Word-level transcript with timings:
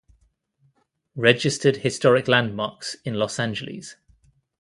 Registered 1.15 1.77
Historic 1.77 2.27
Landmarks 2.27 2.95
in 3.05 3.13
Los 3.13 3.37
Angeles. 3.37 3.97